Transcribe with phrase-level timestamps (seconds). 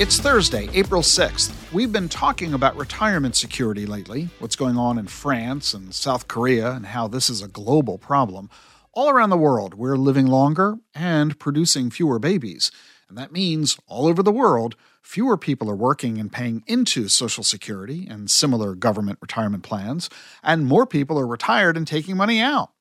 [0.00, 1.72] It's Thursday, April 6th.
[1.72, 6.72] We've been talking about retirement security lately, what's going on in France and South Korea,
[6.72, 8.50] and how this is a global problem.
[8.92, 12.72] All around the world, we're living longer and producing fewer babies.
[13.08, 17.44] And that means all over the world, fewer people are working and paying into Social
[17.44, 20.10] Security and similar government retirement plans,
[20.42, 22.72] and more people are retired and taking money out.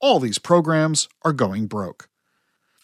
[0.00, 2.08] All these programs are going broke.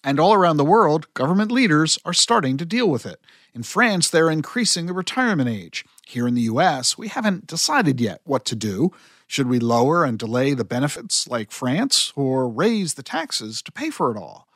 [0.05, 3.21] And all around the world, government leaders are starting to deal with it.
[3.55, 5.85] In France, they're increasing the retirement age.
[6.07, 8.93] Here in the US, we haven't decided yet what to do.
[9.27, 13.91] Should we lower and delay the benefits like France, or raise the taxes to pay
[13.91, 14.49] for it all?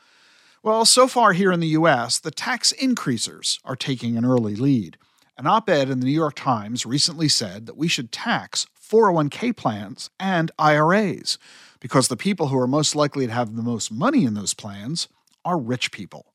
[0.62, 4.96] Well, so far here in the US, the tax increasers are taking an early lead.
[5.36, 9.56] An op ed in the New York Times recently said that we should tax 401k
[9.56, 11.36] plans and IRAs
[11.80, 15.08] because the people who are most likely to have the most money in those plans
[15.44, 16.32] are rich people.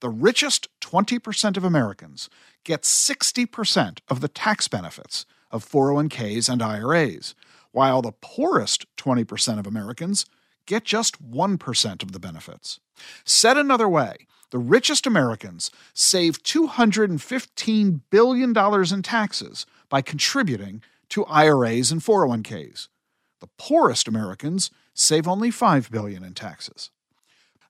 [0.00, 2.28] The richest 20% of Americans
[2.64, 7.34] get 60% of the tax benefits of 401ks and IRAs,
[7.72, 10.26] while the poorest 20% of Americans
[10.66, 12.80] get just 1% of the benefits.
[13.24, 21.90] Said another way, the richest Americans save $215 billion in taxes by contributing to IRAs
[21.90, 22.88] and 401ks.
[23.40, 26.90] The poorest Americans save only $5 billion in taxes.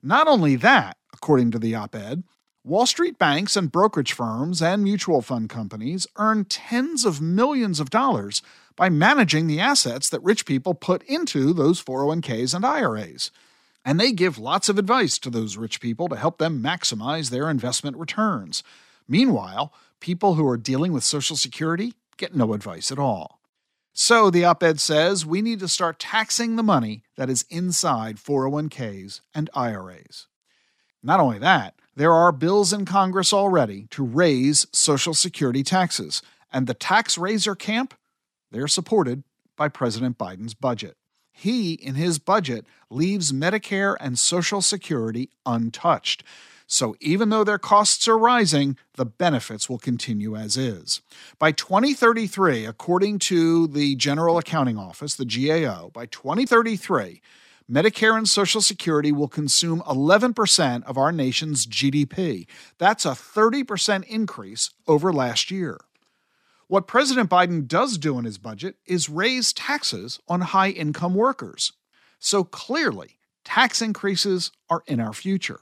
[0.02, 2.22] Not only that, according to the op ed,
[2.64, 7.90] Wall Street banks and brokerage firms and mutual fund companies earn tens of millions of
[7.90, 8.42] dollars
[8.74, 13.30] by managing the assets that rich people put into those 401ks and IRAs.
[13.84, 17.48] And they give lots of advice to those rich people to help them maximize their
[17.48, 18.64] investment returns.
[19.06, 23.35] Meanwhile, people who are dealing with Social Security get no advice at all.
[23.98, 28.18] So the op ed says we need to start taxing the money that is inside
[28.18, 30.26] 401ks and IRAs.
[31.02, 36.20] Not only that, there are bills in Congress already to raise Social Security taxes,
[36.52, 37.94] and the tax raiser camp,
[38.50, 39.24] they're supported
[39.56, 40.98] by President Biden's budget.
[41.32, 46.22] He, in his budget, leaves Medicare and Social Security untouched.
[46.66, 51.00] So even though their costs are rising, the benefits will continue as is.
[51.38, 57.22] By 2033, according to the General Accounting Office, the GAO, by 2033,
[57.70, 62.46] Medicare and Social Security will consume 11% of our nation's GDP.
[62.78, 65.78] That's a 30% increase over last year.
[66.68, 71.72] What President Biden does do in his budget is raise taxes on high income workers.
[72.18, 75.60] So clearly, tax increases are in our future.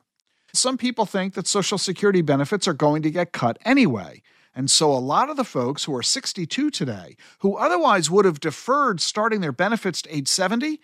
[0.56, 4.22] Some people think that Social Security benefits are going to get cut anyway.
[4.54, 8.38] And so a lot of the folks who are 62 today, who otherwise would have
[8.38, 10.81] deferred starting their benefits to age 70,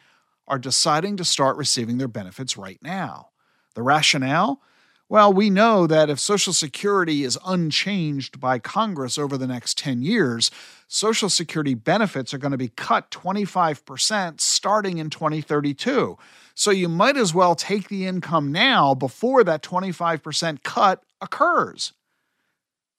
[0.48, 3.28] are deciding to start receiving their benefits right now.
[3.75, 4.60] The rationale?
[5.10, 10.03] Well, we know that if Social Security is unchanged by Congress over the next 10
[10.03, 10.53] years,
[10.87, 16.16] Social Security benefits are going to be cut 25% starting in 2032.
[16.54, 21.93] So you might as well take the income now before that 25% cut occurs.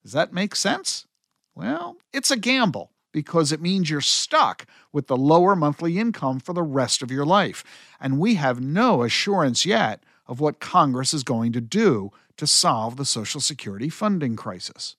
[0.02, 1.06] Does that make sense?
[1.54, 6.52] Well, it's a gamble because it means you're stuck with the lower monthly income for
[6.52, 7.64] the rest of your life.
[7.98, 12.96] And we have no assurance yet of what Congress is going to do to solve
[12.96, 14.96] the Social Security funding crisis.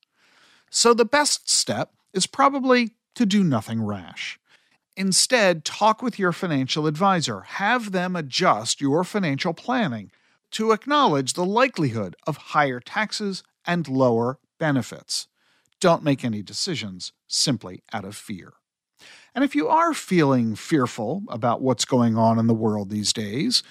[0.69, 4.39] So the best step is probably to do nothing rash.
[4.95, 7.41] Instead, talk with your financial advisor.
[7.41, 10.11] Have them adjust your financial planning
[10.51, 15.27] to acknowledge the likelihood of higher taxes and lower benefits
[15.79, 18.53] don't make any decisions simply out of fear.
[19.33, 23.63] And if you are feeling fearful about what's going on in the world these days,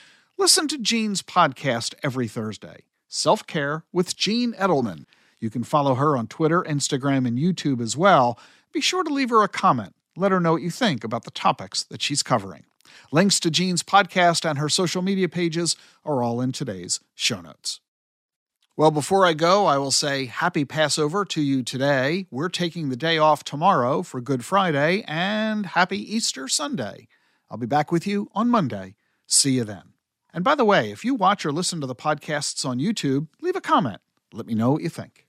[0.43, 5.05] listen to Jean's podcast every Thursday Self Care with Jean Edelman.
[5.39, 8.41] You can follow her on Twitter, Instagram, and YouTube as well.
[8.73, 9.95] Be sure to leave her a comment.
[10.17, 12.65] Let her know what you think about the topics that she's covering.
[13.13, 17.79] Links to Jean's podcast and her social media pages are all in today's show notes.
[18.77, 22.27] Well, before I go, I will say happy Passover to you today.
[22.33, 27.07] We're taking the day off tomorrow for Good Friday and happy Easter Sunday.
[27.49, 28.97] I'll be back with you on Monday.
[29.29, 29.92] See you then.
[30.35, 33.57] And by the way, if you watch or listen to the podcasts on YouTube, leave
[33.57, 34.01] a comment.
[34.33, 35.27] Let me know what you think.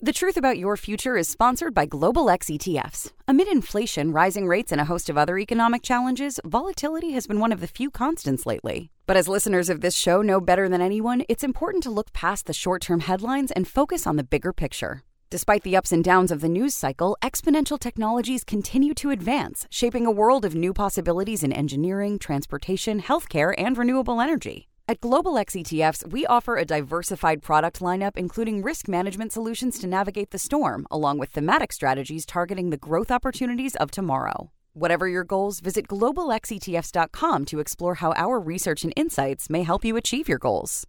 [0.00, 3.10] The Truth About Your Future is sponsored by Global X ETFs.
[3.26, 7.50] Amid inflation, rising rates, and a host of other economic challenges, volatility has been one
[7.50, 8.92] of the few constants lately.
[9.06, 12.46] But as listeners of this show know better than anyone, it's important to look past
[12.46, 15.02] the short term headlines and focus on the bigger picture.
[15.30, 20.06] Despite the ups and downs of the news cycle, exponential technologies continue to advance, shaping
[20.06, 24.68] a world of new possibilities in engineering, transportation, healthcare, and renewable energy.
[24.88, 29.86] At Global X ETFs, we offer a diversified product lineup including risk management solutions to
[29.86, 34.50] navigate the storm, along with thematic strategies targeting the growth opportunities of tomorrow.
[34.72, 39.98] Whatever your goals, visit globalxetfs.com to explore how our research and insights may help you
[39.98, 40.86] achieve your goals.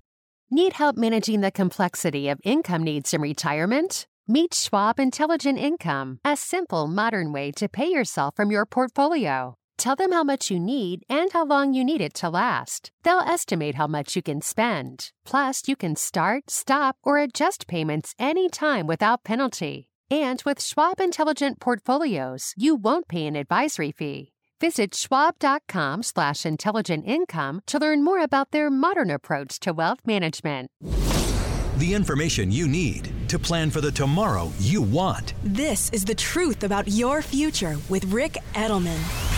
[0.50, 4.08] Need help managing the complexity of income needs in retirement?
[4.32, 9.56] Meet Schwab Intelligent Income, a simple, modern way to pay yourself from your portfolio.
[9.80, 12.92] Tell them how much you need and how long you need it to last.
[13.02, 15.10] They'll estimate how much you can spend.
[15.26, 19.90] Plus, you can start, stop, or adjust payments anytime without penalty.
[20.12, 24.34] And with Schwab Intelligent Portfolios, you won't pay an advisory fee.
[24.62, 30.70] Visit schwab.com slash intelligent income to learn more about their modern approach to wealth management.
[31.80, 35.34] The information you need to plan for the tomorrow you want.
[35.44, 39.29] This is the truth about your future with Ric Edelman.